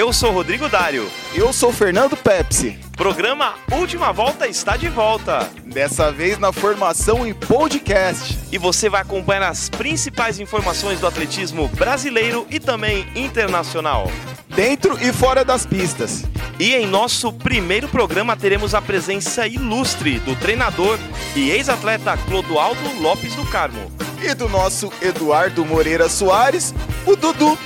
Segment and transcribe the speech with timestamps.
[0.00, 1.06] Eu sou Rodrigo Dário.
[1.34, 2.78] Eu sou Fernando Pepsi.
[2.96, 5.46] Programa Última Volta está de volta.
[5.66, 8.38] Dessa vez na formação em podcast.
[8.50, 14.10] E você vai acompanhar as principais informações do atletismo brasileiro e também internacional.
[14.48, 16.24] Dentro e fora das pistas.
[16.58, 20.98] E em nosso primeiro programa teremos a presença ilustre do treinador
[21.36, 23.92] e ex-atleta Clodoaldo Lopes do Carmo.
[24.22, 27.58] E do nosso Eduardo Moreira Soares, o Dudu.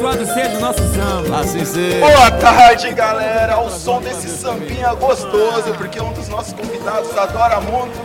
[0.00, 1.40] Abençoado seja o nosso samba.
[1.40, 2.00] Assim seja.
[2.00, 3.54] Boa tarde, galera.
[3.54, 7.98] Ao som desse sambinha gostoso, porque um dos nossos convidados adora muito.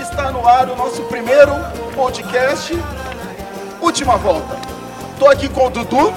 [0.00, 1.52] Está no ar o nosso primeiro
[1.94, 2.72] podcast,
[3.82, 4.56] Última Volta.
[5.18, 6.12] Tô aqui com o Dudu,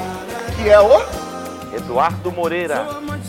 [0.55, 1.01] que é o...
[1.75, 2.87] Eduardo Moreira.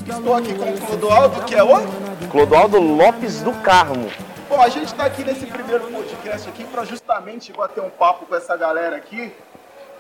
[0.09, 1.83] Estou aqui com o Clodoaldo, que é o...
[2.31, 4.09] Clodoaldo Lopes do Carmo.
[4.49, 8.37] Bom, a gente está aqui nesse primeiro podcast aqui para justamente bater um papo com
[8.37, 9.33] essa galera aqui.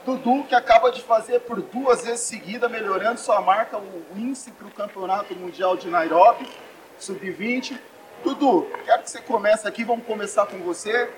[0.06, 4.68] Dudu, que acaba de fazer por duas vezes seguida, melhorando sua marca, o índice para
[4.68, 6.48] o Campeonato Mundial de Nairobi,
[6.96, 7.76] Sub-20.
[8.22, 11.10] Dudu, quero que você comece aqui, vamos começar com você.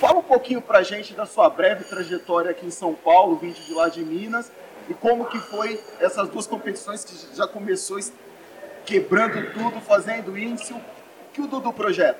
[0.00, 3.74] Fala um pouquinho pra gente da sua breve trajetória aqui em São Paulo, vindo de
[3.74, 4.50] lá de Minas,
[4.88, 7.98] e como que foi essas duas competições que já começou
[8.86, 10.72] quebrando tudo, fazendo índice.
[10.72, 10.80] O
[11.34, 12.18] que o Dudu projeta?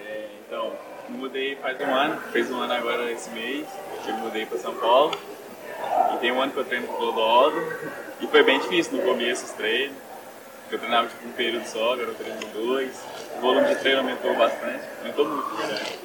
[0.00, 0.72] É, então,
[1.08, 3.66] mudei faz um ano, fez um ano agora esse mês,
[4.08, 5.16] eu mudei para São Paulo.
[6.14, 7.56] E tem um ano que eu treino com o Clodoaldo.
[8.20, 9.96] E foi bem difícil no começo os treinos.
[10.70, 12.90] Eu treinava tipo um período só, agora eu treino dois.
[13.36, 15.98] O volume de treino aumentou bastante, aumentou muito, na verdade.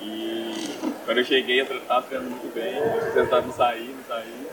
[0.00, 4.46] E quando eu cheguei, eu estava treinando muito bem, os resultados não saíam, não saíam.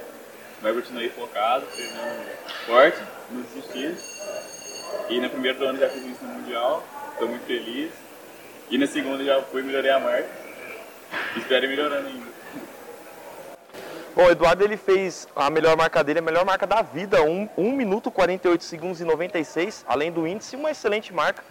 [0.62, 2.24] Mas eu continuei focado, treinando
[2.66, 2.98] forte,
[3.30, 3.96] não desisti.
[5.10, 7.92] E no primeiro do ano já fiz isso no Mundial, estou muito feliz.
[8.70, 10.30] E na segunda já fui melhorei a marca.
[11.38, 12.37] Espero ir melhorando ainda.
[14.18, 17.50] Bom, o Eduardo ele fez a melhor marca dele, a melhor marca da vida, 1,
[17.56, 21.44] 1 minuto 48 segundos e 96, além do índice, uma excelente marca.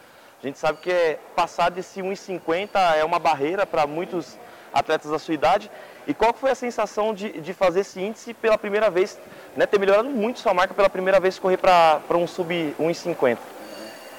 [0.42, 4.36] A gente sabe que é, passar desse 1,50 é uma barreira para muitos
[4.74, 5.70] atletas da sua idade.
[6.08, 9.16] E qual foi a sensação de, de fazer esse índice pela primeira vez,
[9.56, 13.38] né, ter melhorado muito sua marca pela primeira vez correr para um sub 1,50?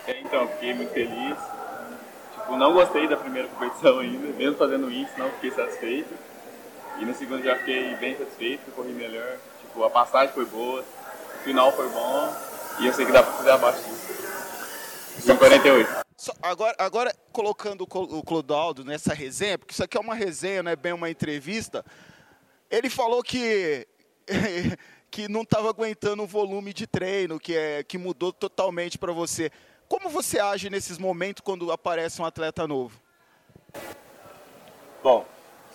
[0.07, 1.37] É, então, fiquei muito feliz.
[2.33, 6.26] Tipo, não gostei da primeira competição ainda, mesmo fazendo índice, não fiquei satisfeito.
[6.99, 9.37] E na segunda já fiquei bem satisfeito, corri melhor.
[9.61, 12.33] Tipo, a passagem foi boa, o final foi bom
[12.79, 15.27] e eu sei que dá para fazer abaixo disso.
[15.27, 16.05] 1,48.
[16.17, 20.71] Só- Agora, agora colocando o Clodoaldo nessa resenha, porque isso aqui é uma resenha, não
[20.71, 21.85] é bem uma entrevista.
[22.69, 23.87] Ele falou que
[25.09, 29.49] que não estava aguentando o volume de treino, que é que mudou totalmente para você.
[29.87, 32.99] Como você age nesses momentos quando aparece um atleta novo?
[35.01, 35.25] Bom,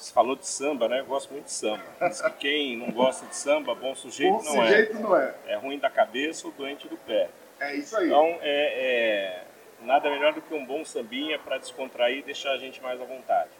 [0.02, 1.00] você falou de samba, né?
[1.00, 1.82] Eu gosto muito de samba.
[2.08, 4.92] Diz que quem não gosta de samba, bom sujeito não é.
[4.94, 5.34] não é.
[5.46, 7.28] É ruim da cabeça ou doente do pé.
[7.60, 8.08] É isso aí.
[8.08, 9.44] Então, é, é
[9.82, 13.04] nada melhor do que um bom sambinha para descontrair e deixar a gente mais à
[13.04, 13.50] vontade.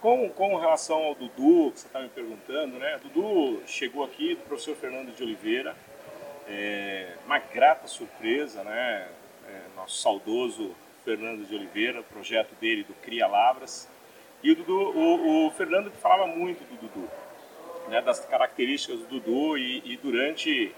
[0.00, 3.00] Com, com relação ao Dudu, que você está me perguntando, né?
[3.02, 5.76] Dudu chegou aqui do professor Fernando de Oliveira,
[6.48, 9.08] é, uma grata surpresa, né?
[9.48, 13.88] É, nosso saudoso Fernando de Oliveira, projeto dele do Cria Lavras.
[14.42, 17.08] E o, Dudu, o, o Fernando falava muito do Dudu,
[17.88, 18.02] né?
[18.02, 20.74] das características do Dudu e, e durante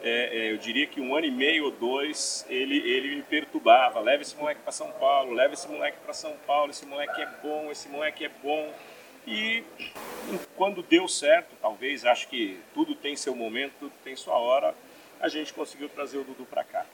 [0.00, 4.00] é, é, eu diria que um ano e meio ou dois, ele, ele me perturbava.
[4.00, 7.26] Leva esse moleque para São Paulo, leva esse moleque para São Paulo, esse moleque é
[7.42, 8.72] bom, esse moleque é bom.
[9.26, 9.64] E
[10.56, 14.74] quando deu certo, talvez, acho que tudo tem seu momento, tudo tem sua hora,
[15.20, 16.86] a gente conseguiu trazer o Dudu para cá.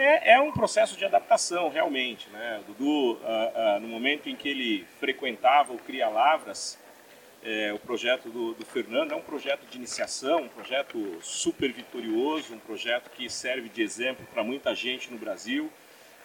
[0.00, 2.30] É, é um processo de adaptação, realmente.
[2.30, 2.60] Né?
[2.60, 6.78] O Dudu, ah, ah, no momento em que ele frequentava o Cria Lavras,
[7.42, 12.54] é, o projeto do, do Fernando é um projeto de iniciação, um projeto super vitorioso,
[12.54, 15.68] um projeto que serve de exemplo para muita gente no Brasil,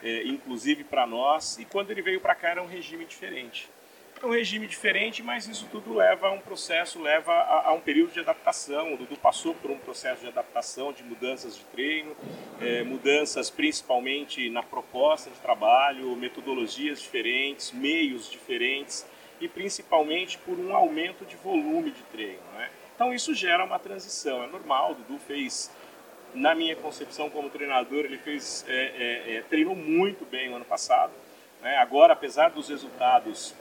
[0.03, 1.57] é, inclusive para nós.
[1.57, 3.67] E quando ele veio para cá era um regime diferente.
[4.23, 8.13] Um regime diferente, mas isso tudo leva a um processo, leva a, a um período
[8.13, 8.93] de adaptação.
[8.93, 12.15] O Dudu passou por um processo de adaptação, de mudanças de treino,
[12.61, 19.05] é, mudanças principalmente na proposta de trabalho, metodologias diferentes, meios diferentes
[19.41, 22.39] e principalmente por um aumento de volume de treino.
[22.55, 22.69] Né?
[22.95, 24.91] Então isso gera uma transição, é normal.
[24.91, 25.69] O Dudu fez,
[26.33, 30.63] na minha concepção como treinador, ele fez, é, é, é, treinou muito bem o ano
[30.63, 31.11] passado.
[31.61, 31.75] Né?
[31.75, 33.53] Agora, apesar dos resultados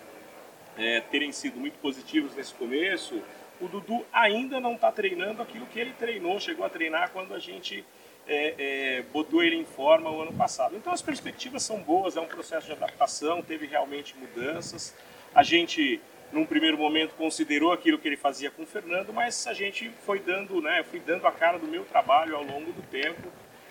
[0.77, 3.23] é, terem sido muito positivos nesse começo,
[3.61, 7.39] o Dudu ainda não está treinando aquilo que ele treinou, chegou a treinar quando a
[7.39, 7.85] gente
[8.27, 10.77] é, é, botou ele em forma o ano passado.
[10.77, 14.95] Então as perspectivas são boas, é um processo de adaptação, teve realmente mudanças.
[15.35, 16.01] A gente,
[16.33, 20.19] num primeiro momento, considerou aquilo que ele fazia com o Fernando, mas a gente foi
[20.19, 23.29] dando, né, fui dando a cara do meu trabalho ao longo do tempo.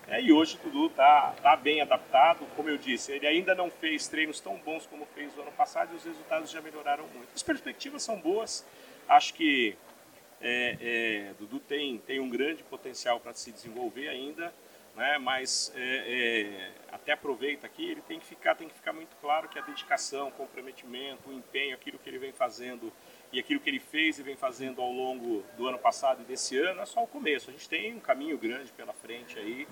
[0.08, 4.08] É, e hoje tudo está tá bem adaptado, como eu disse, ele ainda não fez
[4.08, 7.28] treinos tão bons como fez o ano passado e os resultados já melhoraram muito.
[7.34, 8.66] As perspectivas são boas,
[9.08, 9.76] acho que
[10.40, 14.52] é, é, Dudu tem, tem um grande potencial para se desenvolver ainda,
[14.96, 15.16] né?
[15.18, 19.48] mas é, é, até aproveita aqui, ele tem que ficar tem que ficar muito claro
[19.48, 22.92] que a dedicação, o comprometimento, o empenho, aquilo que ele vem fazendo
[23.32, 26.58] e aquilo que ele fez e vem fazendo ao longo do ano passado e desse
[26.58, 27.48] ano é só o começo.
[27.48, 29.66] A gente tem um caminho grande pela frente aí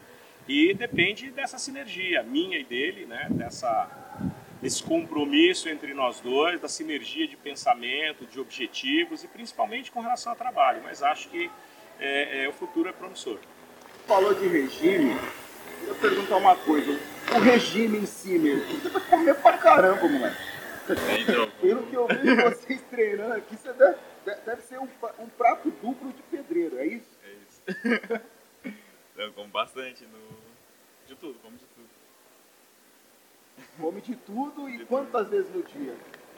[0.50, 3.29] e depende dessa sinergia minha e dele, né?
[3.31, 3.88] dessa
[4.61, 10.32] desse compromisso entre nós dois, da sinergia de pensamento, de objetivos e principalmente com relação
[10.32, 10.82] ao trabalho.
[10.85, 11.50] Mas acho que
[11.99, 13.38] é, é, o futuro é promissor.
[14.06, 15.17] Falou de regime,
[15.87, 16.99] eu perguntar uma coisa.
[17.35, 20.37] O regime em si mesmo, você vai comer pra caramba, moleque.
[21.20, 23.97] Então, Pelo que eu vejo vocês treinando aqui, você deve,
[24.44, 24.88] deve ser um,
[25.20, 27.19] um prato duplo de pedreiro, é isso?
[27.25, 28.20] é isso.
[29.21, 30.19] Eu como bastante no...
[31.07, 31.89] de tudo, como de tudo.
[33.79, 35.95] Come de tudo e quantas vezes no dia?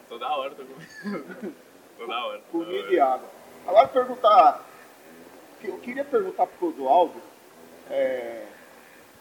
[0.08, 1.55] Toda hora tô comendo.
[1.96, 2.38] Toda hora.
[2.50, 2.93] toda Comida hora.
[2.94, 3.31] e água.
[3.69, 4.67] Agora perguntar.
[5.62, 7.23] Eu queria perguntar pro Clodoaldo.
[7.88, 8.44] É,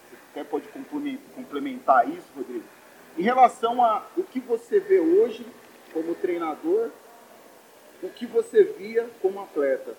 [0.10, 2.66] você até pode complemen- complementar isso, Rodrigo.
[3.16, 5.46] Em relação a o que você vê hoje
[5.94, 6.90] como treinador,
[8.02, 9.96] o que você via como atleta.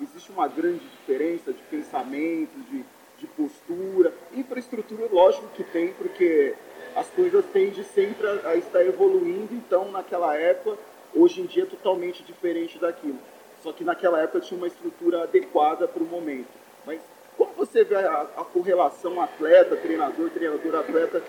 [0.00, 2.84] Existe uma grande diferença de pensamento, de,
[3.18, 6.54] de postura, infraestrutura, lógico que tem, porque
[6.96, 10.76] as coisas tendem sempre a, a estar evoluindo, então naquela época,
[11.14, 13.18] hoje em dia é totalmente diferente daquilo.
[13.62, 16.48] Só que naquela época tinha uma estrutura adequada para o momento.
[16.84, 17.00] Mas
[17.36, 21.22] como você vê a, a correlação atleta, treinador, treinador, atleta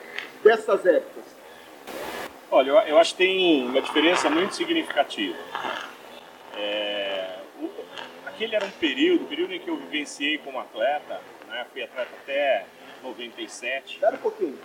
[0.43, 1.23] dessas épocas?
[2.51, 5.37] Olha, eu, eu acho que tem uma diferença muito significativa.
[6.57, 7.69] É, o-
[8.27, 12.09] aquele era um período, o período em que eu vivenciei como atleta, né, fui atleta
[12.23, 12.65] até
[13.03, 13.95] 97.
[13.95, 14.57] Espera um pouquinho.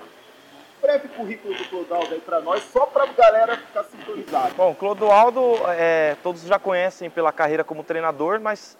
[0.80, 4.54] Breve currículo do Clodoaldo aí para nós, só para a galera ficar sintonizada.
[4.54, 8.78] Bom, Clodoaldo, é, todos já conhecem pela carreira como treinador, mas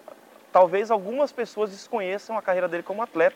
[0.51, 3.35] talvez algumas pessoas desconheçam a carreira dele como atleta.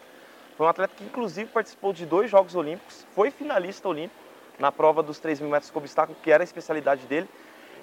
[0.57, 4.25] Foi um atleta que, inclusive, participou de dois Jogos Olímpicos, foi finalista olímpico
[4.57, 7.29] na prova dos 3 mil metros com obstáculo, que era a especialidade dele.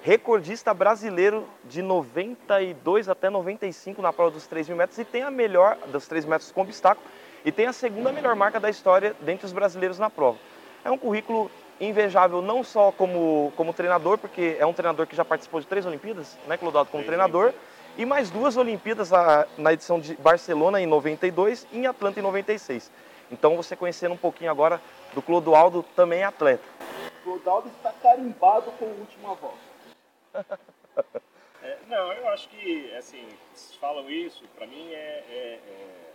[0.03, 5.31] Recordista brasileiro de 92 até 95 na prova dos 3 mil metros e tem a
[5.31, 7.07] melhor dos 3 metros com obstáculo
[7.45, 10.37] e tem a segunda melhor marca da história dentre os brasileiros na prova.
[10.83, 15.23] É um currículo invejável não só como, como treinador, porque é um treinador que já
[15.23, 17.53] participou de três Olimpíadas, né, Clodoaldo, como treinador,
[17.97, 22.23] e mais duas Olimpíadas a- na edição de Barcelona em 92 e em Atlanta em
[22.23, 22.91] 96.
[23.31, 24.81] Então você conhecendo um pouquinho agora
[25.13, 26.63] do Clodoaldo, também é atleta.
[27.23, 29.72] Clodoaldo está carimbado com a última voz.
[31.61, 36.13] É, não, eu acho que, assim, vocês falam isso, para mim é, é- é-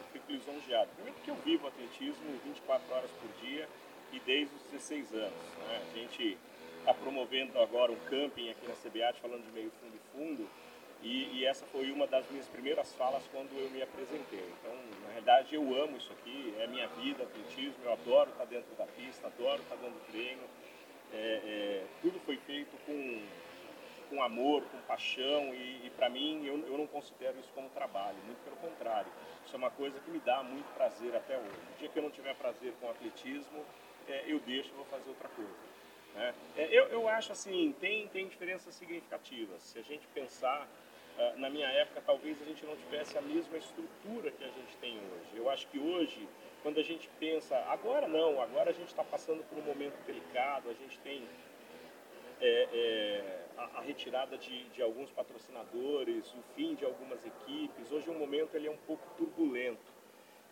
[0.00, 0.88] Eu fico lisonjeado.
[0.94, 3.68] Primeiro porque eu vivo atletismo 24 horas por dia
[4.12, 5.32] e desde os 16 anos.
[5.58, 5.82] né?
[5.92, 6.38] A gente
[6.80, 10.48] está promovendo agora um camping aqui na CBAT, falando de meio fundo e fundo,
[11.02, 14.48] e, e essa foi uma das minhas primeiras falas quando eu me apresentei.
[14.60, 18.74] Então, na realidade, eu amo isso aqui, é minha vida, atletismo, eu adoro estar dentro
[18.76, 20.42] da pista, adoro estar dando treino.
[21.12, 23.22] É, é, tudo foi feito com
[24.08, 28.16] com amor, com paixão e, e para mim eu, eu não considero isso como trabalho,
[28.24, 29.10] muito pelo contrário.
[29.44, 31.60] Isso é uma coisa que me dá muito prazer até hoje.
[31.74, 33.64] O dia que eu não tiver prazer com o atletismo,
[34.08, 35.50] é, eu deixo e vou fazer outra coisa.
[36.14, 36.34] né?
[36.56, 39.62] É, eu, eu acho assim, tem, tem diferenças significativas.
[39.62, 40.68] Se a gente pensar,
[41.18, 44.76] ah, na minha época talvez a gente não tivesse a mesma estrutura que a gente
[44.80, 45.30] tem hoje.
[45.34, 46.28] Eu acho que hoje,
[46.62, 50.70] quando a gente pensa, agora não, agora a gente está passando por um momento delicado,
[50.70, 51.26] a gente tem
[52.40, 57.90] é, é, a, a retirada de, de alguns patrocinadores, o fim de algumas equipes.
[57.90, 59.98] Hoje o momento ele é um pouco turbulento.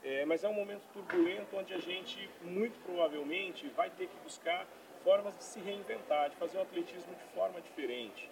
[0.04, 4.66] É, mas é um momento turbulento onde a gente, muito provavelmente, vai ter que buscar
[5.02, 8.28] formas de se reinventar, de fazer o atletismo de forma diferente.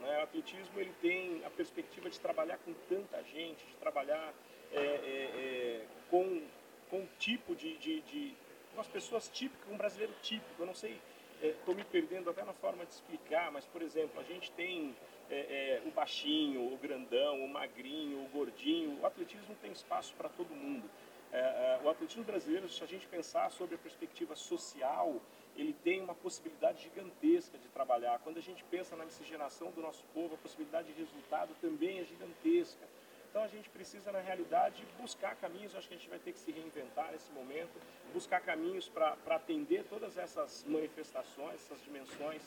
[0.00, 0.20] né?
[0.20, 4.32] O atletismo ele tem a perspectiva de trabalhar com tanta gente, de trabalhar
[4.72, 6.42] é, é, é, com,
[6.90, 8.34] com um tipo de, de, de
[8.74, 10.62] com as pessoas típicas, um brasileiro típico.
[10.62, 10.98] Eu não sei,
[11.42, 14.94] estou me perdendo até na forma de explicar, mas por exemplo, a gente tem
[15.30, 18.98] é, é, o baixinho, o grandão, o magrinho, o gordinho.
[19.00, 20.88] O atletismo tem espaço para todo mundo.
[21.30, 25.20] É, é, o atletismo brasileiro, se a gente pensar sobre a perspectiva social,
[25.56, 28.18] ele tem uma possibilidade gigantesca de trabalhar.
[28.20, 32.04] Quando a gente pensa na miscigenação do nosso povo, a possibilidade de resultado também é
[32.04, 32.86] gigantesca.
[33.30, 36.38] Então a gente precisa, na realidade, buscar caminhos, acho que a gente vai ter que
[36.38, 37.80] se reinventar nesse momento,
[38.12, 42.42] buscar caminhos para atender todas essas manifestações, essas dimensões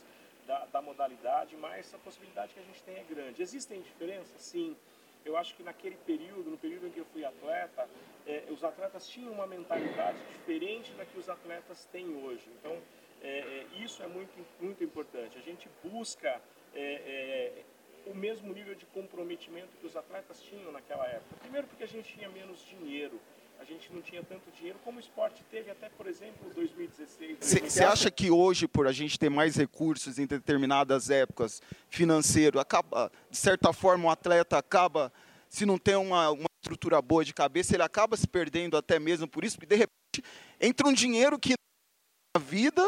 [0.48, 3.42] da, da modalidade, mas a possibilidade que a gente tem é grande.
[3.42, 4.42] Existem diferenças?
[4.42, 4.76] Sim.
[5.24, 7.88] Eu acho que naquele período, no período em que eu fui atleta,
[8.26, 12.50] eh, os atletas tinham uma mentalidade diferente da que os atletas têm hoje.
[12.58, 12.76] Então,
[13.22, 15.38] eh, isso é muito, muito importante.
[15.38, 16.42] A gente busca
[16.74, 17.64] eh,
[18.06, 21.36] o mesmo nível de comprometimento que os atletas tinham naquela época.
[21.42, 23.20] Primeiro porque a gente tinha menos dinheiro,
[23.60, 27.38] a gente não tinha tanto dinheiro como o esporte teve até, por exemplo, 2016.
[27.40, 33.12] Você acha que hoje, por a gente ter mais recursos em determinadas épocas financeiro, acaba,
[33.30, 35.14] de certa forma, o um atleta acaba,
[35.48, 39.28] se não tem uma, uma estrutura boa de cabeça, ele acaba se perdendo até mesmo
[39.28, 40.24] por isso, porque de repente
[40.60, 41.54] entra um dinheiro que
[42.36, 42.82] na vida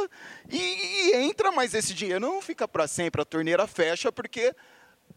[0.50, 4.56] e, e entra, mas esse dinheiro não fica para sempre, a torneira fecha porque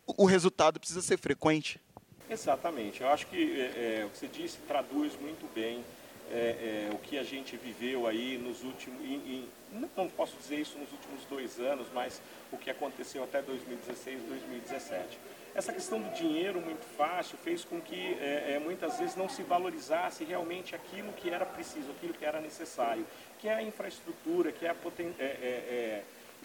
[0.07, 1.81] o resultado precisa ser frequente.
[2.29, 3.01] Exatamente.
[3.01, 5.85] Eu acho que é, é, o que você disse traduz muito bem
[6.31, 9.01] é, é o que a gente viveu aí nos últimos.
[9.03, 9.49] Em, em,
[9.97, 12.21] não posso dizer isso nos últimos dois anos, mas
[12.51, 15.19] o que aconteceu até 2016, 2017.
[15.55, 19.43] Essa questão do dinheiro muito fácil fez com que é, é, muitas vezes não se
[19.43, 23.07] valorizasse realmente aquilo que era preciso, aquilo que era necessário,
[23.39, 25.15] que é a infraestrutura, que é a poten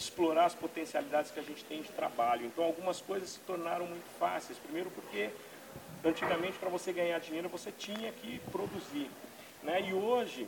[0.03, 2.45] explorar as potencialidades que a gente tem de trabalho.
[2.45, 4.57] Então, algumas coisas se tornaram muito fáceis.
[4.57, 5.29] Primeiro, porque
[6.03, 9.09] Antigamente, para você ganhar dinheiro, você tinha que produzir.
[9.61, 9.89] Né?
[9.89, 10.47] E hoje,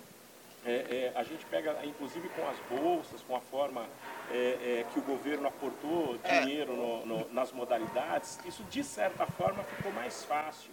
[0.66, 3.86] é, é, a gente pega, inclusive com as bolsas, com a forma
[4.32, 9.64] é, é que o governo aportou dinheiro no, no, nas modalidades, isso de certa forma
[9.64, 10.72] ficou mais fácil.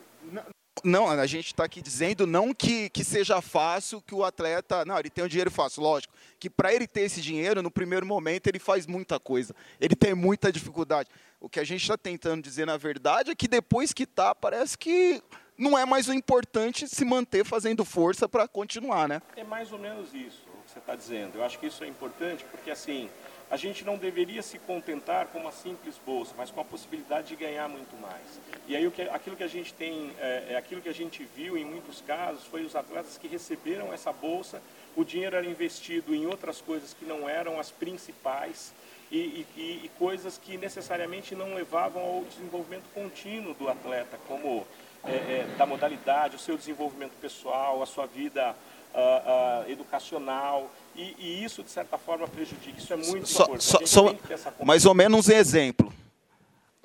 [0.84, 4.84] Não, a gente está aqui dizendo não que, que seja fácil que o atleta.
[4.84, 6.14] Não, ele tem o dinheiro fácil, lógico.
[6.38, 9.54] Que para ele ter esse dinheiro, no primeiro momento, ele faz muita coisa.
[9.80, 11.10] Ele tem muita dificuldade.
[11.38, 14.78] O que a gente está tentando dizer, na verdade, é que depois que está, parece
[14.78, 15.22] que
[15.58, 19.20] não é mais o importante se manter fazendo força para continuar, né?
[19.36, 21.36] É mais ou menos isso que você está dizendo.
[21.36, 23.10] Eu acho que isso é importante porque, assim,
[23.50, 27.36] a gente não deveria se contentar com uma simples bolsa, mas com a possibilidade de
[27.36, 28.40] ganhar muito mais.
[28.68, 31.64] E aí aquilo que a gente tem, é, é, aquilo que a gente viu em
[31.64, 34.62] muitos casos foi os atletas que receberam essa bolsa,
[34.96, 38.72] o dinheiro era investido em outras coisas que não eram as principais
[39.10, 44.64] e, e, e coisas que necessariamente não levavam ao desenvolvimento contínuo do atleta, como
[45.04, 48.54] é, é, da modalidade, o seu desenvolvimento pessoal, a sua vida
[48.94, 50.70] uh, uh, educacional.
[51.00, 52.78] E, e, isso, de certa forma, prejudica.
[52.78, 53.64] Isso é muito só, importante.
[53.64, 54.14] Só, só
[54.62, 55.90] mais ou menos um exemplo.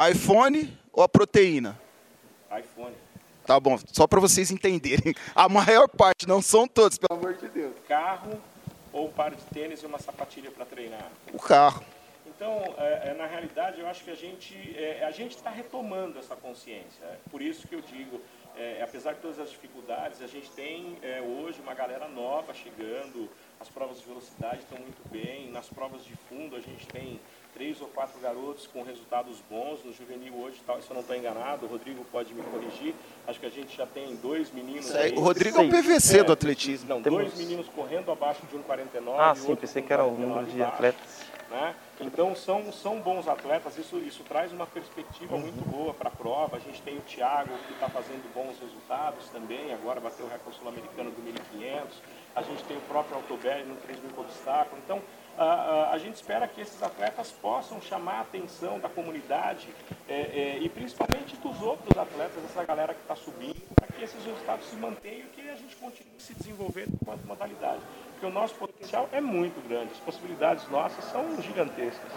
[0.10, 1.78] iPhone ou a proteína?
[2.58, 2.96] iPhone.
[3.46, 5.14] Tá bom, só para vocês entenderem.
[5.36, 7.76] A maior parte, não são todos, pelo amor de Deus.
[7.88, 8.42] Carro
[8.94, 11.12] ou um par de tênis e uma sapatilha para treinar?
[11.34, 11.84] O carro.
[12.26, 16.18] Então, é, é, na realidade, eu acho que a gente é, a gente está retomando
[16.18, 17.04] essa consciência.
[17.04, 18.22] É por isso que eu digo,
[18.58, 20.98] é, apesar de todas as dificuldades, a gente tem
[21.42, 23.30] hoje uma galera nova chegando.
[23.66, 25.50] As provas de velocidade estão muito bem.
[25.50, 27.20] Nas provas de fundo, a gente tem
[27.52, 29.84] três ou quatro garotos com resultados bons.
[29.84, 32.94] No juvenil hoje, tal, se eu não estou enganado, o Rodrigo pode me corrigir.
[33.26, 34.94] Acho que a gente já tem dois meninos.
[34.94, 35.64] Aí, o Rodrigo Sim.
[35.64, 36.88] é o PVC é, do atletismo.
[36.88, 37.20] Não, Temos...
[37.20, 39.16] dois meninos correndo abaixo de 1,49.
[39.18, 41.26] Ah, sim, pensei que era o número de atletas.
[41.50, 41.76] Né?
[42.02, 45.42] Então são, são bons atletas, isso, isso traz uma perspectiva uhum.
[45.42, 46.58] muito boa para a prova.
[46.58, 50.60] A gente tem o Thiago que está fazendo bons resultados também, agora bateu o recorde
[50.60, 52.02] sul-americano do 1500.
[52.36, 54.82] A gente tem o próprio Autoberry no 3 mil obstáculo.
[54.84, 55.02] Então
[55.38, 59.68] a, a, a, gente espera que esses atletas possam chamar a atenção da comunidade
[60.08, 64.24] é, é, e principalmente dos outros atletas, essa galera que está subindo, para que esses
[64.24, 67.82] resultados se mantenham e que a gente continue se desenvolvendo enquanto modalidade
[68.16, 72.12] porque o nosso potencial é muito grande, as possibilidades nossas são gigantescas.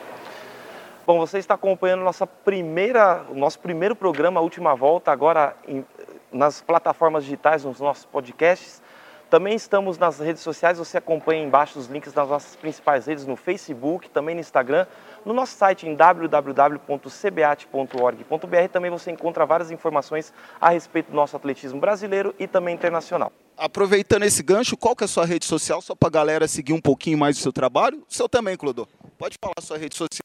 [1.07, 5.85] Bom, você está acompanhando nossa primeira, o nosso primeiro programa, a Última Volta, agora em,
[6.31, 8.83] nas plataformas digitais, nos nossos podcasts.
[9.31, 13.37] Também estamos nas redes sociais, você acompanha embaixo os links das nossas principais redes, no
[13.37, 14.87] Facebook, também no Instagram.
[15.25, 21.79] No nosso site em www.cbat.org.br também você encontra várias informações a respeito do nosso atletismo
[21.79, 23.31] brasileiro e também internacional.
[23.57, 26.73] Aproveitando esse gancho, qual que é a sua rede social, só para a galera seguir
[26.73, 28.03] um pouquinho mais o seu trabalho?
[28.09, 28.89] O seu também, Clodô.
[29.19, 30.23] Pode falar a sua rede social,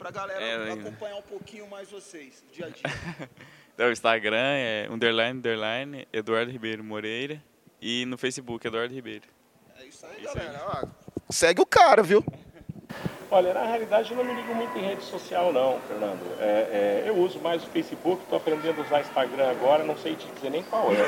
[0.00, 2.82] para a galera é, acompanhar um pouquinho mais vocês, dia a dia.
[3.74, 7.42] então, o Instagram é underline, underline, Eduardo Ribeiro Moreira.
[7.80, 9.24] E no Facebook, Eduardo Ribeiro.
[9.78, 10.82] É isso aí, é isso galera.
[10.82, 10.88] Aí.
[11.30, 12.24] segue o cara, viu?
[13.32, 16.20] Olha, na realidade eu não me ligo muito em rede social não, Fernando.
[16.40, 20.16] É, é, eu uso mais o Facebook, estou aprendendo a usar Instagram agora, não sei
[20.16, 21.06] te dizer nem qual é.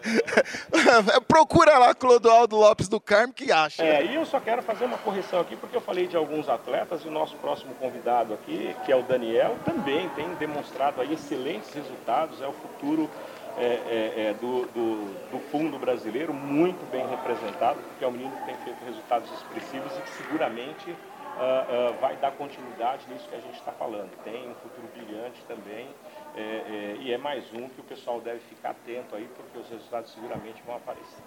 [1.28, 3.84] Procura lá Clodoaldo Lopes do Carmo que acha.
[3.84, 7.04] É, e eu só quero fazer uma correção aqui, porque eu falei de alguns atletas
[7.04, 11.74] e o nosso próximo convidado aqui, que é o Daniel, também tem demonstrado aí excelentes
[11.74, 13.10] resultados, é o futuro
[13.58, 18.36] é, é, é, do, do, do, fundo brasileiro, muito bem representado, porque é um menino
[18.36, 23.34] que tem feito resultados expressivos e que seguramente uh, uh, vai dar continuidade nisso que
[23.34, 24.10] a gente está falando.
[24.22, 25.88] Tem um futuro brilhante também
[26.36, 29.68] é, é, e é mais um que o pessoal deve ficar atento aí, porque os
[29.68, 31.24] resultados seguramente vão aparecer.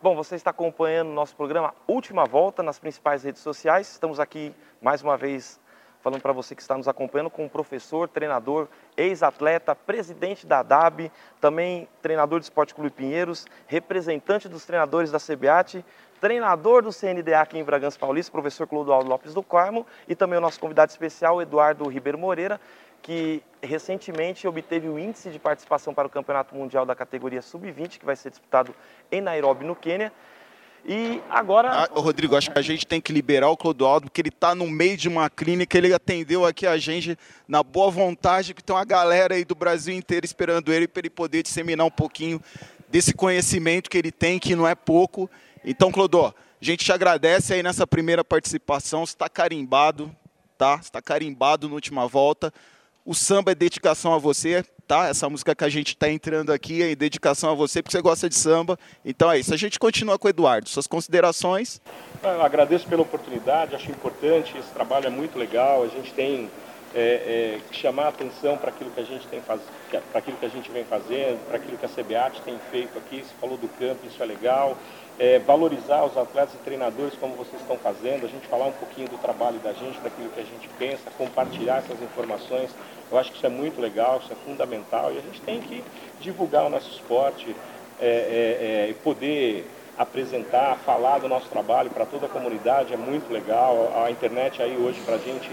[0.00, 3.90] Bom, você está acompanhando o nosso programa Última Volta nas principais redes sociais.
[3.90, 5.60] Estamos aqui mais uma vez
[6.06, 11.10] falando para você que está nos acompanhando com um professor, treinador, ex-atleta, presidente da DAB,
[11.40, 15.84] também treinador do Esporte Clube Pinheiros, representante dos treinadores da CBAT,
[16.20, 20.40] treinador do CNDA aqui em Bragança Paulista, professor Clodoaldo Lopes do Carmo, e também o
[20.40, 22.60] nosso convidado especial, Eduardo Ribeiro Moreira,
[23.02, 28.06] que recentemente obteve o índice de participação para o Campeonato Mundial da categoria Sub-20, que
[28.06, 28.72] vai ser disputado
[29.10, 30.12] em Nairobi, no Quênia.
[30.88, 31.68] E agora.
[31.70, 34.68] Ah, Rodrigo, acho que a gente tem que liberar o Clodoaldo, porque ele está no
[34.70, 38.84] meio de uma clínica, ele atendeu aqui a gente na boa vontade, que tem uma
[38.84, 42.40] galera aí do Brasil inteiro esperando ele para ele poder disseminar um pouquinho
[42.88, 45.28] desse conhecimento que ele tem, que não é pouco.
[45.64, 50.14] Então, Clodó, a gente te agradece aí nessa primeira participação, está carimbado,
[50.56, 50.78] tá?
[50.80, 52.52] Está carimbado na última volta.
[53.06, 55.06] O samba é dedicação a você, tá?
[55.06, 58.02] Essa música que a gente está entrando aqui é em dedicação a você, porque você
[58.02, 58.76] gosta de samba.
[59.04, 59.54] Então é isso.
[59.54, 60.68] A gente continua com o Eduardo.
[60.68, 61.80] Suas considerações?
[62.20, 65.84] Eu agradeço pela oportunidade, acho importante, esse trabalho é muito legal.
[65.84, 66.50] A gente tem
[66.96, 69.60] é, é, que chamar atenção para aquilo que a gente tem faz...
[69.88, 73.18] para aquilo que a gente vem fazendo, para aquilo que a CBAT tem feito aqui.
[73.18, 74.76] Você falou do campo, isso é legal.
[75.16, 79.08] É, valorizar os atletas e treinadores como vocês estão fazendo, a gente falar um pouquinho
[79.08, 82.70] do trabalho da gente, daquilo que a gente pensa, compartilhar essas informações
[83.10, 85.82] eu acho que isso é muito legal, isso é fundamental e a gente tem que
[86.20, 87.54] divulgar o nosso esporte
[88.00, 93.32] é, é, é, poder apresentar, falar do nosso trabalho para toda a comunidade é muito
[93.32, 94.02] legal.
[94.04, 95.50] A internet aí hoje para a gente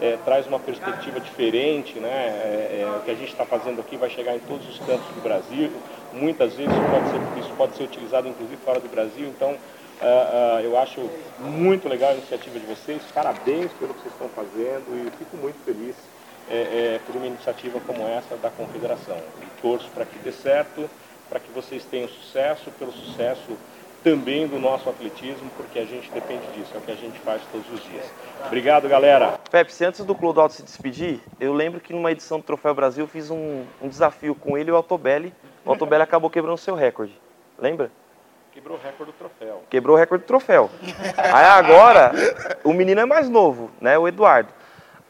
[0.00, 2.08] é, traz uma perspectiva diferente, né?
[2.10, 5.06] É, é, o que a gente está fazendo aqui vai chegar em todos os cantos
[5.14, 5.70] do Brasil.
[6.12, 9.28] Muitas vezes isso pode ser, isso pode ser utilizado inclusive fora do Brasil.
[9.28, 13.02] Então, uh, uh, eu acho muito legal a iniciativa de vocês.
[13.14, 15.94] Parabéns pelo que vocês estão fazendo e fico muito feliz
[16.50, 19.16] é, é, por uma iniciativa como essa da Confederação.
[19.42, 20.88] E torço para que dê certo,
[21.28, 23.56] para que vocês tenham sucesso, pelo sucesso
[24.04, 27.40] também do nosso atletismo, porque a gente depende disso, é o que a gente faz
[27.50, 28.04] todos os dias.
[28.46, 29.38] Obrigado, galera.
[29.50, 33.08] Pepsi, antes do Clodoaldo se despedir, eu lembro que numa edição do Troféu Brasil eu
[33.08, 35.32] fiz um, um desafio com ele e o Altobelli.
[35.64, 37.18] O Altobelli acabou quebrando seu recorde.
[37.58, 37.90] Lembra?
[38.52, 39.62] Quebrou o recorde do troféu.
[39.70, 40.70] Quebrou o recorde do troféu.
[41.16, 42.12] Aí agora,
[42.62, 43.98] o menino é mais novo, né?
[43.98, 44.50] O Eduardo.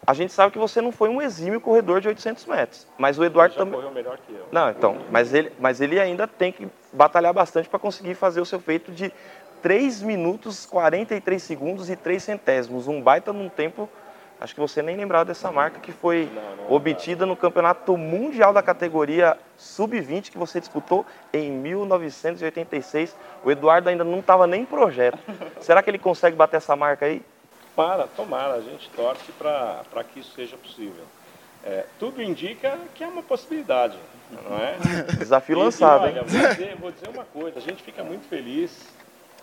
[0.06, 3.24] A gente sabe que você não foi um exímio corredor de 800 metros, mas o
[3.24, 3.74] Eduardo também.
[3.74, 4.46] correu melhor que eu.
[4.52, 8.44] Não, então, mas ele, mas ele ainda tem que batalhar bastante para conseguir fazer o
[8.44, 9.12] seu feito de
[9.62, 13.88] 3 minutos 43 segundos e 3 centésimos, um baita num tempo.
[14.40, 18.52] Acho que você nem lembrava dessa marca que foi não, não obtida no Campeonato Mundial
[18.52, 23.16] da categoria Sub-20 que você disputou em 1986.
[23.42, 25.18] O Eduardo ainda não estava nem em projeto.
[25.60, 27.22] Será que ele consegue bater essa marca aí?
[27.74, 31.04] Para, tomara, a gente torce para que isso seja possível.
[31.64, 33.98] É, tudo indica que é uma possibilidade,
[34.30, 34.76] não é?
[35.18, 36.24] Desafio lançado, e, olha, hein?
[36.26, 38.86] Vou dizer, vou dizer, uma coisa, a gente fica muito feliz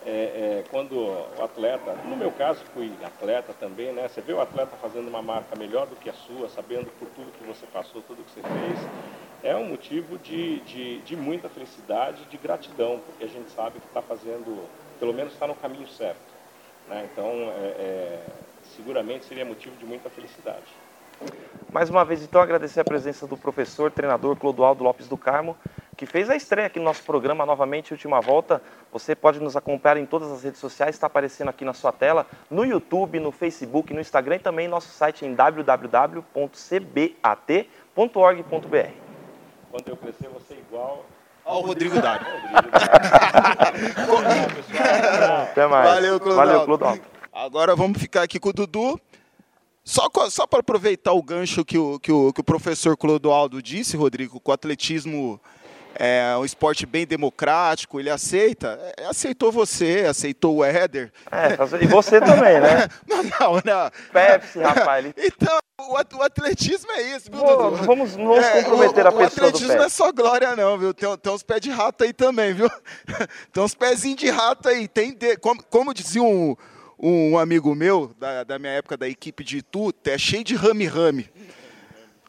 [0.06, 4.08] é, é, quando o atleta, no meu caso fui atleta também, né?
[4.08, 7.32] Você vê o atleta fazendo uma marca melhor do que a sua, sabendo por tudo
[7.38, 8.80] que você passou, tudo que você fez,
[9.44, 13.88] é um motivo de, de, de muita felicidade, de gratidão, porque a gente sabe que
[13.88, 14.68] está fazendo,
[15.00, 16.31] pelo menos está no caminho certo.
[16.92, 17.08] Né?
[17.12, 18.20] Então, é, é,
[18.76, 20.66] seguramente seria motivo de muita felicidade.
[21.72, 25.56] Mais uma vez, então, agradecer a presença do professor, treinador Clodoaldo Lopes do Carmo,
[25.96, 28.62] que fez a estreia aqui no nosso programa novamente, Última Volta.
[28.92, 32.28] Você pode nos acompanhar em todas as redes sociais, está aparecendo aqui na sua tela,
[32.50, 36.26] no YouTube, no Facebook, no Instagram e também nosso site em www.cbat.org.br.
[39.72, 41.06] Quando eu crescer, você igual
[41.46, 42.26] Olha o Rodrigo Dário.
[45.44, 45.90] Até mais.
[45.90, 46.48] Valeu, Clodaldo.
[46.48, 47.02] Valeu, Clodaldo.
[47.34, 49.00] Agora vamos ficar aqui com o Dudu.
[49.84, 53.98] Só, só para aproveitar o gancho que o, que, o, que o professor Clodoaldo disse,
[53.98, 55.42] Rodrigo, que o atletismo
[55.96, 58.80] é um esporte bem democrático, ele aceita.
[58.98, 61.12] É, aceitou você, aceitou o Éder.
[61.32, 62.88] É, e você também, né?
[63.08, 63.92] não, não, não.
[64.12, 65.06] Pepsi, rapaz.
[65.06, 65.14] Ele...
[65.18, 65.58] Então,
[65.90, 67.84] o atletismo é isso, viu, Pô, Dudu?
[67.84, 70.78] Vamos, não vamos é, comprometer o, a pessoa O atletismo não é só glória, não,
[70.78, 70.94] viu?
[70.94, 72.70] Tem, tem uns pés de rato aí também, viu?
[73.52, 74.88] tem uns pezinhos de rato aí.
[74.88, 76.56] Tem de, como, como dizia um,
[77.00, 81.30] um amigo meu, da, da minha época da equipe de Itu, é cheio de rame-rame.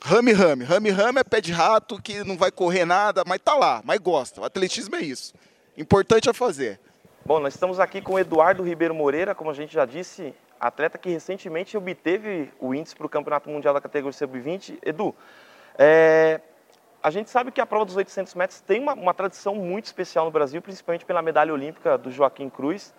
[0.02, 0.64] Rame-rame.
[0.64, 4.40] Rame-rame é pé de rato que não vai correr nada, mas tá lá, mas gosta.
[4.40, 5.34] O atletismo é isso.
[5.76, 6.80] Importante é fazer.
[7.24, 10.96] Bom, nós estamos aqui com o Eduardo Ribeiro Moreira, como a gente já disse, atleta
[10.96, 14.78] que recentemente obteve o índice para o Campeonato Mundial da categoria sub-20.
[14.80, 15.12] Edu,
[15.76, 16.40] é,
[17.02, 20.24] a gente sabe que a prova dos 800 metros tem uma, uma, tradição muito especial
[20.24, 22.94] no Brasil, principalmente pela medalha olímpica do Joaquim Cruz,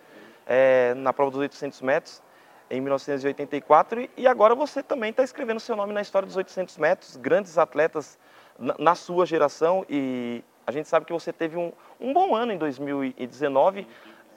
[0.45, 2.21] é, na prova dos 800 metros,
[2.69, 4.09] em 1984.
[4.17, 8.19] E agora você também está escrevendo seu nome na história dos 800 metros, grandes atletas
[8.59, 9.85] na, na sua geração.
[9.89, 13.87] E a gente sabe que você teve um, um bom ano em 2019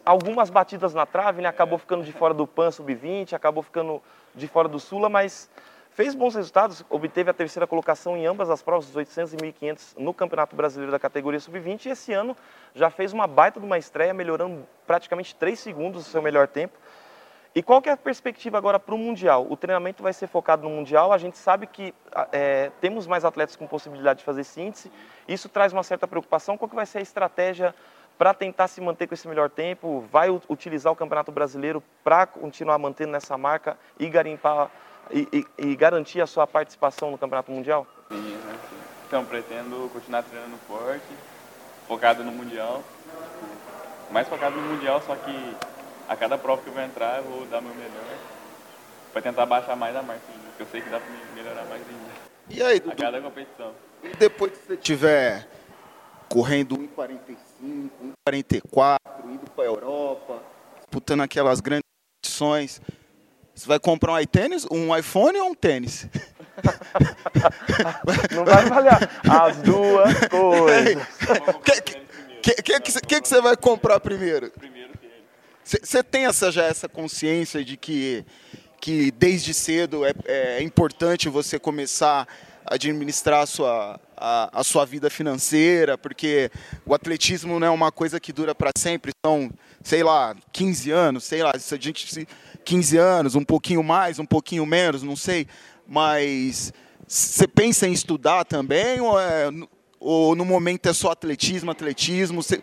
[0.07, 1.49] algumas batidas na trave, né?
[1.49, 4.01] acabou ficando de fora do PAN sub-20, acabou ficando
[4.37, 5.51] de fora do Sula, mas
[5.91, 9.97] fez bons resultados, obteve a terceira colocação em ambas as provas, dos 800 e 1500,
[9.99, 12.37] no Campeonato Brasileiro da categoria sub-20, e esse ano
[12.73, 16.79] já fez uma baita de uma estreia, melhorando praticamente 3 segundos do seu melhor tempo.
[17.53, 19.47] E qual que é a perspectiva agora para o Mundial?
[19.51, 21.93] O treinamento vai ser focado no Mundial, a gente sabe que
[22.31, 24.93] é, temos mais atletas com possibilidade de fazer esse índice,
[25.27, 27.75] isso traz uma certa preocupação, qual que vai ser a estratégia
[28.19, 32.79] para tentar se manter com esse melhor tempo, vai utilizar o Campeonato Brasileiro para continuar
[32.79, 34.71] mantendo nessa marca e garimpar
[35.11, 37.87] e, e, e, garantir a sua participação no Campeonato Mundial?
[38.11, 38.39] Sim,
[39.07, 41.07] então pretendo continuar treinando forte,
[41.87, 42.83] focado no Mundial,
[44.11, 45.57] mais focado no Mundial, só que
[46.09, 48.19] a cada prova que eu vou entrar eu vou dar meu melhor
[49.13, 52.27] para tentar baixar mais a marca, porque eu sei que dá para melhorar mais ainda.
[52.49, 52.93] E aí, Dudu?
[52.93, 53.73] A cada competição.
[54.19, 55.49] Depois que você tiver
[56.29, 57.91] correndo 1,45,
[58.29, 60.43] 1,44, indo para a Europa,
[60.77, 61.85] disputando aquelas grandes
[62.23, 62.81] competições.
[63.55, 66.07] Você vai comprar um iTênis, um iPhone ou um tênis?
[68.35, 68.93] Não vai valer
[69.29, 71.03] as duas coisas.
[71.49, 71.81] O que,
[72.43, 74.51] que, que, que, que você vai comprar primeiro?
[74.51, 75.17] Primeiro tênis.
[75.65, 78.27] Você tem essa, já essa consciência de que,
[78.81, 82.29] que desde cedo é, é importante você começar
[82.65, 86.51] a administrar a sua, a, a, sua vida financeira, porque
[86.85, 89.51] o atletismo não é uma coisa que dura para sempre, são,
[89.83, 92.27] sei lá, 15 anos, sei lá, se a gente
[92.65, 95.47] 15 anos, um pouquinho mais, um pouquinho menos, não sei,
[95.87, 96.73] mas
[97.07, 99.49] você pensa em estudar também ou, é,
[100.01, 102.63] ou no momento é só atletismo, atletismo, cê,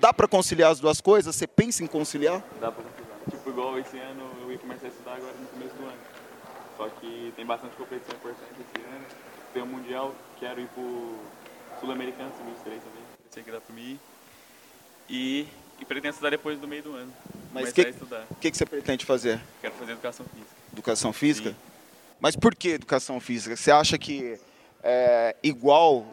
[0.00, 1.34] dá para conciliar as duas coisas?
[1.34, 2.42] Você pensa em conciliar?
[2.60, 3.04] Dá para conciliar.
[3.30, 5.98] Tipo, igual esse ano eu ia começar a estudar agora no começo do ano.
[6.76, 8.83] Só que tem bastante competição importante esse
[9.54, 9.54] ano.
[9.54, 11.16] Tem o Mundial, quero ir pro
[11.80, 13.02] Sul-Americano, sub-23 também.
[13.30, 14.00] Sei que dá para mim ir.
[15.08, 15.46] E,
[15.80, 17.12] e pretendo estudar depois do meio do ano.
[17.52, 17.84] Mas o que,
[18.40, 19.40] que, que você pretende fazer?
[19.60, 20.56] Quero fazer educação física.
[20.72, 21.50] Educação física?
[21.50, 21.56] Sim.
[22.20, 23.56] Mas por que educação física?
[23.56, 24.38] Você acha que
[24.82, 26.06] é, igual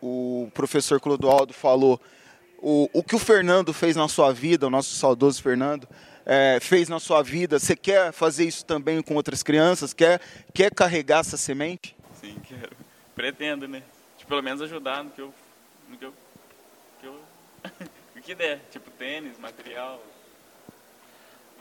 [0.00, 2.00] o professor Clodoaldo falou,
[2.58, 5.86] o, o que o Fernando fez na sua vida, o nosso saudoso Fernando,
[6.24, 9.92] é, fez na sua vida, você quer fazer isso também com outras crianças?
[9.92, 10.20] Quer,
[10.54, 11.94] quer carregar essa semente?
[12.22, 12.76] Sim, quero.
[13.16, 13.82] Pretendo, né?
[14.16, 15.34] Tipo, pelo menos ajudar no que eu.
[15.88, 16.14] no que eu.
[17.00, 17.20] Que eu
[18.16, 20.00] o que der, tipo tênis, material.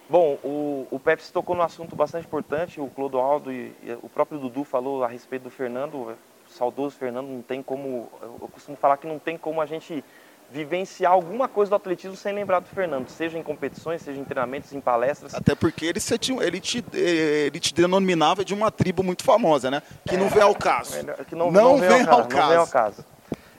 [0.07, 4.39] Bom, o, o Pepsi tocou num assunto bastante importante, o Clodoaldo e, e o próprio
[4.39, 6.15] Dudu falou a respeito do Fernando,
[6.47, 10.03] saudoso Fernando, não tem como, eu costumo falar que não tem como a gente
[10.51, 14.73] vivenciar alguma coisa do atletismo sem lembrar do Fernando, seja em competições, seja em treinamentos,
[14.73, 15.33] em palestras.
[15.33, 15.99] Até porque ele,
[16.41, 19.81] ele, te, ele te denominava de uma tribo muito famosa, né?
[20.07, 20.97] Que não vem ao caso.
[20.97, 22.37] É, que não, não, não vem, vem, ao, caso.
[22.37, 23.05] Não vem ao caso.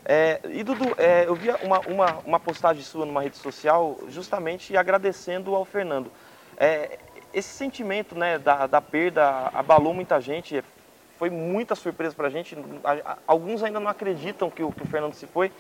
[0.05, 4.77] É, e Dudu, é, eu vi uma, uma, uma, postagem sua numa rede social justamente
[4.77, 6.11] agradecendo ao Fernando.
[6.59, 6.99] É,
[7.33, 10.63] esse sentimento né, da, da perda abalou muita gente,
[11.19, 12.55] foi muita surpresa para a gente.
[13.27, 15.51] Alguns ainda não acreditam que o, que o Fernando se foi.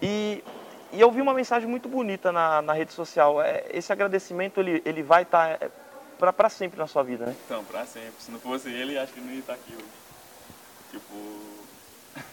[0.00, 0.42] E,
[0.92, 3.42] e eu vi uma mensagem muito bonita na, na rede social.
[3.42, 5.70] É, esse agradecimento ele, ele vai estar tá, é,
[6.32, 7.36] para sempre na sua vida, né?
[7.44, 8.14] Então, para sempre.
[8.18, 9.84] Se não fosse ele, acho que não ia estar aqui hoje.
[10.90, 11.14] Tipo.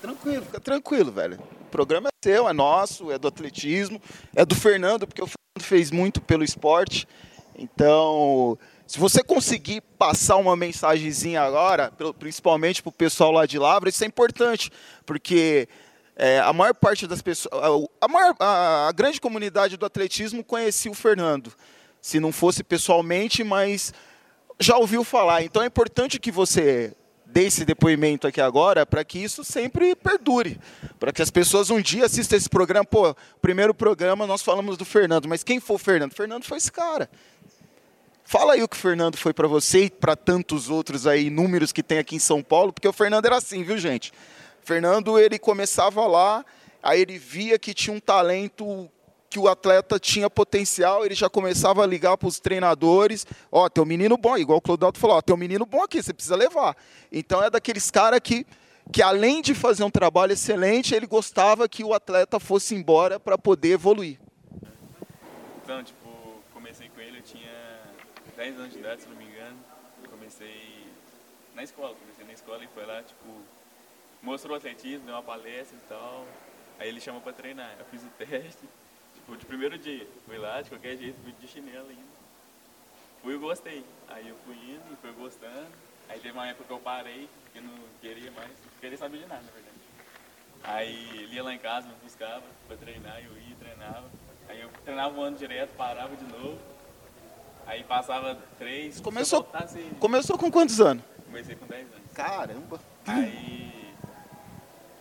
[0.00, 1.38] Tranquilo, fica tranquilo, velho.
[1.62, 4.00] O programa é seu, é nosso, é do atletismo,
[4.34, 7.08] é do Fernando, porque o Fernando fez muito pelo esporte.
[7.56, 13.88] Então, se você conseguir passar uma mensagenzinha agora, principalmente para o pessoal lá de Lavra,
[13.88, 14.70] isso é importante,
[15.06, 15.68] porque
[16.16, 17.52] é, a maior parte das pessoas,
[18.00, 21.52] a, maior, a, a, grande comunidade do atletismo conhecia o Fernando,
[22.00, 23.92] se não fosse pessoalmente, mas
[24.60, 25.42] já ouviu falar.
[25.42, 26.94] Então é importante que você
[27.26, 30.60] dê esse depoimento aqui agora para que isso sempre perdure,
[31.00, 32.84] para que as pessoas um dia assistam esse programa.
[32.84, 36.12] Pô, primeiro programa nós falamos do Fernando, mas quem foi o Fernando?
[36.12, 37.10] O Fernando foi esse cara.
[38.24, 41.72] Fala aí o que o Fernando foi para você e para tantos outros aí, números
[41.72, 44.12] que tem aqui em São Paulo, porque o Fernando era assim, viu, gente?
[44.62, 46.44] O Fernando, ele começava lá,
[46.82, 48.90] aí ele via que tinha um talento
[49.28, 53.82] que o atleta tinha potencial, ele já começava a ligar para os treinadores, ó, tem
[53.82, 56.36] um menino bom, igual o Clodoaldo falou, ó, tem um menino bom aqui, você precisa
[56.36, 56.76] levar.
[57.12, 58.46] Então é daqueles caras que,
[58.90, 63.36] que além de fazer um trabalho excelente, ele gostava que o atleta fosse embora para
[63.36, 64.18] poder evoluir.
[65.62, 66.08] Então, tipo,
[66.52, 67.64] comecei com ele, eu tinha
[68.44, 69.56] 10 anos de idade, se não me engano.
[70.10, 70.86] Comecei
[71.54, 73.42] na escola, comecei na escola e foi lá, tipo,
[74.22, 76.26] mostrou o atletismo, deu uma palestra e tal.
[76.78, 77.74] Aí ele chamou pra treinar.
[77.78, 78.68] Eu fiz o teste,
[79.14, 80.06] tipo, de primeiro dia.
[80.26, 82.14] Fui lá, de qualquer jeito, fui de chinelo ainda.
[83.22, 83.82] Fui e gostei.
[84.08, 85.72] Aí eu fui indo e fui gostando.
[86.10, 89.26] Aí teve uma época que eu parei, porque não queria mais, não queria saber de
[89.26, 89.78] nada, na verdade.
[90.64, 94.10] Aí ele ia lá em casa, me buscava pra treinar, eu ia, treinava.
[94.50, 96.73] Aí eu treinava um ano direto, parava de novo.
[97.66, 99.00] Aí passava três.
[99.00, 101.02] Começou, voltasse, começou com quantos anos?
[101.26, 102.12] comecei com 10 anos.
[102.14, 102.80] Caramba.
[103.06, 103.92] Aí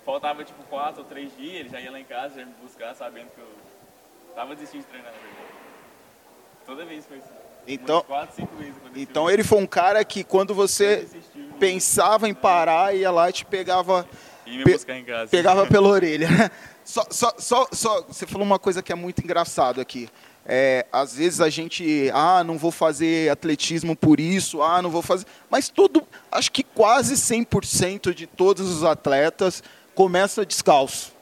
[0.06, 2.94] faltava tipo quatro ou três dias, ele já ia lá em casa, já me buscar,
[2.96, 3.48] sabendo que eu
[4.36, 5.54] tava desistindo de treinar, na verdade.
[6.66, 7.28] Toda vez foi assim.
[7.68, 8.74] Então- Umas quatro, cinco vezes.
[8.96, 11.08] Então ele foi um cara que quando você
[11.60, 14.08] pensava em parar, ia lá e te pegava
[14.46, 15.30] E me pe- buscar em casa.
[15.32, 16.28] pegava pela orelha.
[16.86, 20.10] Só, só, só, só, você falou uma coisa que é muito engraçado aqui.
[20.46, 25.02] É, às vezes a gente, ah, não vou fazer atletismo por isso, ah, não vou
[25.02, 25.26] fazer.
[25.50, 29.64] Mas todo, acho que quase 100% de todos os atletas
[29.96, 31.14] começa descalço.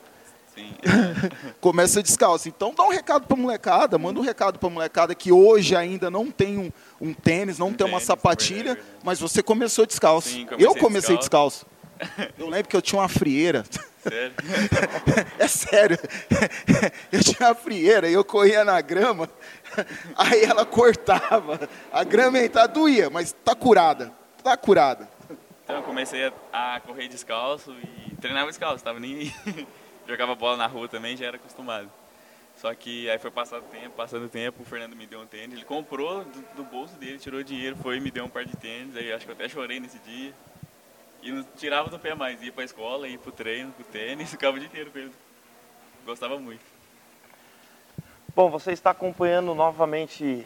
[0.53, 0.73] Sim.
[1.61, 2.49] Começa descalço.
[2.49, 6.29] Então dá um recado pra molecada, manda um recado pra molecada que hoje ainda não
[6.29, 8.99] tem um, um tênis, não Um tem uma tênis, sapatilha, verdade, verdade.
[9.03, 10.27] mas você começou descalço.
[10.29, 11.65] Sim, comecei Eu comecei descalço.
[11.99, 12.33] descalço.
[12.37, 13.63] Eu lembro que eu tinha uma frieira.
[14.01, 14.33] Sério?
[15.37, 15.97] É sério.
[17.11, 19.29] Eu tinha uma frieira e eu corria na grama,
[20.15, 21.69] aí ela cortava.
[21.91, 24.11] A grama tá doía, mas tá curada.
[24.43, 25.07] Tá curada.
[25.63, 29.33] Então eu comecei a, correr descalço e treinava descalço, tava nem.
[30.07, 31.89] Jogava bola na rua também, já era acostumado.
[32.55, 35.55] Só que aí foi passando tempo, passando tempo, o Fernando me deu um tênis.
[35.55, 38.55] Ele comprou do, do bolso dele, tirou dinheiro, foi e me deu um par de
[38.57, 38.95] tênis.
[38.95, 40.33] Aí acho que eu até chorei nesse dia.
[41.21, 44.57] E não tirava do pé mais, ia pra escola, ia pro treino, pro tênis, ficava
[44.57, 45.11] o dia inteiro com ele.
[46.05, 46.61] Gostava muito.
[48.35, 50.45] Bom, você está acompanhando novamente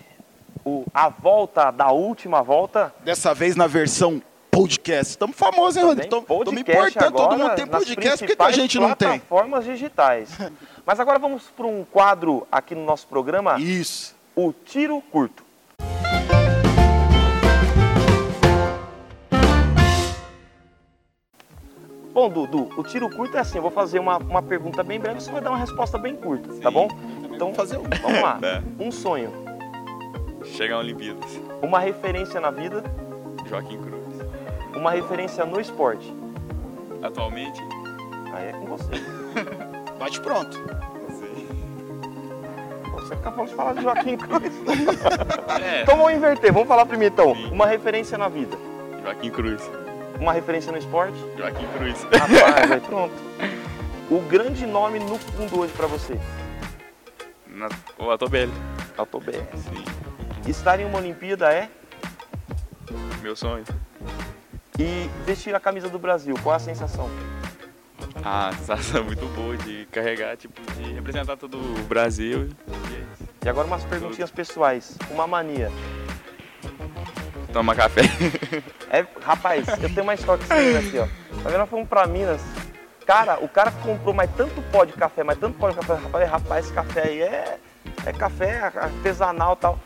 [0.66, 2.94] o, a volta da última volta.
[3.04, 5.12] Dessa vez na versão podcast.
[5.12, 6.16] Estamos famosos, hein, Rodrigo?
[6.18, 8.96] Estamos me podcast importando, todo agora mundo tem podcast, por que que a gente não
[8.96, 9.08] tem?
[9.08, 10.30] plataformas digitais.
[10.86, 14.16] Mas agora vamos para um quadro aqui no nosso programa, Isso.
[14.36, 15.45] o Tiro Curto.
[22.16, 25.20] Bom, Dudu, o tiro curto é assim, eu vou fazer uma, uma pergunta bem breve,
[25.20, 26.74] você vai dar uma resposta bem curta, tá Sim.
[26.74, 26.88] bom?
[27.30, 27.84] Então, fazer um.
[28.02, 28.40] vamos lá.
[28.40, 28.64] Tá.
[28.80, 29.34] Um sonho,
[30.46, 31.30] Chegar a Olimpíadas.
[31.62, 32.82] uma referência na vida,
[33.46, 34.02] Joaquim Cruz.
[34.74, 36.16] uma referência no esporte.
[37.04, 37.62] Atualmente,
[38.34, 38.92] Aí é com você.
[40.00, 40.58] Bate pronto.
[42.92, 44.54] Pô, Você acabou de falar de Joaquim Cruz.
[45.62, 47.36] É, Então vamos inverter, vamos falar primeiro então.
[47.36, 47.50] Sim.
[47.52, 48.56] Uma referência na vida,
[49.04, 49.62] Joaquim Cruz.
[50.20, 51.18] Uma referência no esporte.
[51.38, 52.04] Joaquim Cruz.
[52.04, 53.14] Rapaz, aí pronto.
[54.10, 56.20] O grande nome no fundo hoje pra você?
[57.48, 58.52] Na, o Atobelli.
[58.98, 59.32] Autobr.
[59.34, 59.84] Sim.
[60.50, 61.70] Estar em uma Olimpíada é
[63.22, 63.64] Meu sonho.
[64.78, 66.36] e vestir a camisa do Brasil.
[66.44, 67.10] Qual é a sensação?
[68.24, 72.50] Ah, sensação muito boa de carregar, tipo, de representar todo o Brasil.
[72.68, 73.06] E é.
[73.46, 74.98] E agora umas perguntinhas pessoais.
[75.12, 75.72] Uma mania.
[77.56, 78.02] Toma café.
[78.92, 81.06] É, rapaz, eu tenho uma menino aqui, ó.
[81.42, 81.60] Tá vendo?
[81.60, 82.42] Nós fomos pra Minas.
[83.08, 85.94] Cara, o cara comprou mais tanto pó de café, mais tanto pó de café.
[85.94, 87.58] Rapaz, rapaz esse café aí é,
[88.06, 89.80] é café artesanal e tal.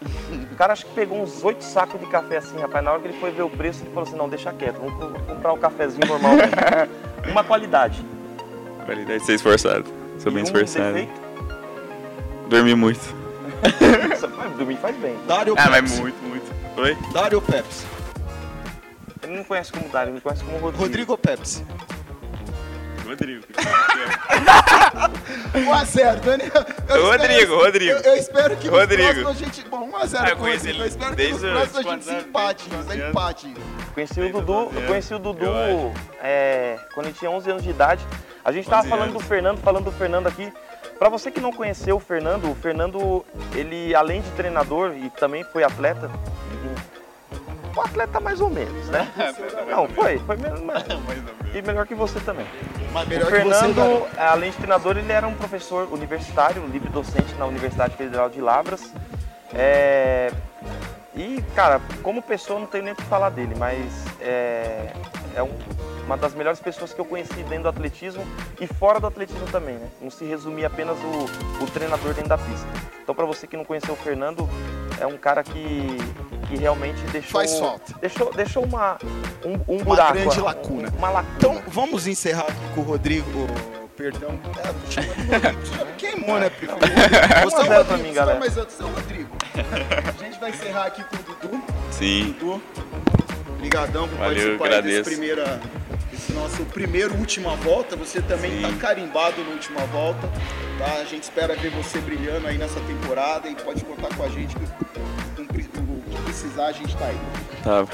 [0.52, 2.84] O cara acho que pegou uns oito sacos de café assim, rapaz.
[2.84, 4.96] Na hora que ele foi ver o preço, ele falou assim, não, deixa quieto, vamos
[4.96, 6.32] co- comprar um cafezinho normal.
[6.38, 6.52] mesmo."
[7.30, 8.04] Uma qualidade.
[8.84, 9.86] Qualidade de ser esforçado.
[10.18, 10.86] Sou bem E um esforçado.
[10.94, 11.22] defeito.
[12.50, 13.19] Dormi muito.
[14.38, 15.18] Mas Dormir faz bem.
[15.28, 16.02] Dário Ah, mas Pepsi.
[16.02, 16.46] muito, muito.
[16.82, 16.98] Oi?
[17.14, 17.86] Dário Pepsi.
[19.24, 20.84] Ele não conhece como Dário, ele conhece como Rodrigo.
[20.84, 21.66] Rodrigo Pepsi.
[23.06, 23.44] Rodrigo.
[25.54, 26.52] 1x0, Daniel.
[26.90, 27.92] Eu Rodrigo, espero- Rodrigo.
[27.92, 29.04] Eu, eu espero que Rodrigo.
[29.04, 29.68] no próximo a gente.
[29.70, 32.04] Bom, 1x0 Ah, eu com ele Eu espero que desde no os próximo a gente
[32.06, 32.24] se anos?
[32.26, 33.54] empate, os empate.
[33.94, 37.32] Conheci o Desde Dudu, os 11 eu conheci o Dudu eu é, quando ele tinha
[37.32, 38.06] 11 anos de idade.
[38.46, 39.22] A gente tava 11 falando anos.
[39.22, 40.54] do Fernando, falando do Fernando aqui.
[41.00, 45.46] Pra você que não conheceu o Fernando, o Fernando, ele além de treinador e também
[45.46, 46.12] foi atleta,
[47.76, 49.08] um atleta mais ou menos, né?
[49.70, 50.36] Não, foi, foi
[50.66, 50.84] mas-
[51.56, 52.46] e melhor que você também.
[52.94, 57.96] O melhor Fernando, além de treinador, ele era um professor universitário, livre docente na Universidade
[57.96, 58.92] Federal de Lavras.
[59.54, 60.32] É,
[61.16, 64.92] E, cara, como pessoa não tenho nem o que falar dele, mas é,
[65.36, 65.50] é um
[66.10, 68.26] uma das melhores pessoas que eu conheci dentro do atletismo
[68.60, 69.88] e fora do atletismo também, né?
[70.02, 72.68] Não se resumir apenas o, o treinador dentro da pista.
[73.04, 74.50] Então, para você que não conheceu o Fernando,
[75.00, 75.98] é um cara que,
[76.48, 77.40] que realmente deixou.
[77.40, 77.94] Faz falta.
[78.02, 78.98] Deixou, deixou uma,
[79.46, 80.14] um, um Uma buraco.
[80.14, 80.90] grande lacuna.
[80.98, 81.36] Uma lacuna.
[81.38, 83.48] Então, vamos encerrar aqui com o Rodrigo.
[83.96, 84.40] Perdão.
[84.58, 85.94] É.
[85.96, 86.74] Queimou, né, primo?
[86.80, 86.86] Você
[87.36, 88.38] é o 1 a 0 pra Rodrigo, mim, galera.
[88.38, 89.30] é mais outro, você é o Rodrigo.
[90.08, 91.64] A gente vai encerrar aqui com o Dudu.
[91.92, 92.36] Sim.
[92.40, 92.62] Dudu,
[93.50, 95.10] obrigadão por Valeu, participar aí desse, agradeço.
[95.10, 95.62] primeira,
[96.30, 97.96] nosso primeiro última volta.
[97.96, 98.66] Você também Sim.
[98.66, 100.30] está carimbado na última volta.
[100.78, 100.94] Tá?
[101.02, 104.56] A gente espera ver você brilhando aí nessa temporada e pode contar com a gente.
[104.56, 107.18] O que precisar, a gente tá aí.
[107.64, 107.86] Tá.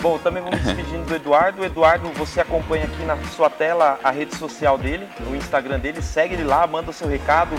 [0.00, 1.64] Bom, também vamos despedindo do Eduardo.
[1.64, 6.02] Eduardo, você acompanha aqui na sua tela a rede social dele, o Instagram dele.
[6.02, 7.56] Segue ele lá, manda o seu recado.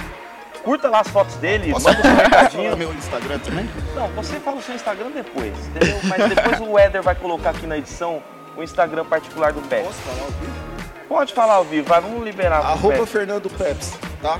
[0.63, 2.77] Curta lá as fotos dele, Posso manda o seu recadinho.
[2.77, 3.69] meu Instagram também?
[3.95, 5.97] Não, você fala o seu Instagram depois, entendeu?
[6.03, 8.21] Mas depois o Éder vai colocar aqui na edição
[8.57, 9.83] o Instagram particular do Pep.
[9.85, 10.67] Posso falar ao vivo?
[11.07, 13.05] Pode falar ao vivo, vai, vamos liberar Arroba.
[13.05, 14.39] Fernando Peps, tá?